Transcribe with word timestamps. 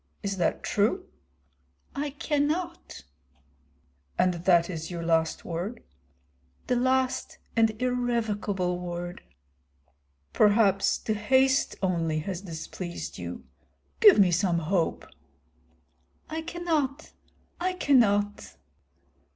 Is 0.23 0.37
that 0.37 0.63
true?" 0.63 1.05
"I 1.95 2.09
cannot." 2.09 3.03
"And 4.17 4.33
that 4.33 4.67
is 4.67 4.89
your 4.89 5.03
last 5.05 5.45
word?" 5.45 5.83
"The 6.65 6.75
last 6.75 7.37
and 7.55 7.79
irrevocable 7.79 8.79
word." 8.79 9.21
"Perhaps 10.33 10.97
the 10.97 11.13
haste 11.13 11.75
only 11.83 12.17
has 12.21 12.41
displeased 12.41 13.19
you. 13.19 13.45
Give 13.99 14.17
me 14.17 14.31
some 14.31 14.57
hope." 14.57 15.05
"I 16.31 16.41
cannot, 16.41 17.11
I 17.59 17.73
cannot." 17.73 18.55